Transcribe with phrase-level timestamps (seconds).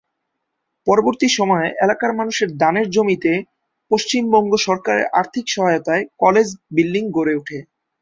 [0.87, 3.33] পরবর্তী সময়ে এলাকার মানুষের দানের জমিতে
[3.91, 7.57] পশ্চিমবঙ্গ সরকারের আর্থিক সহায়তায় কলেজ বিল্ডিং গড়ে ওঠে।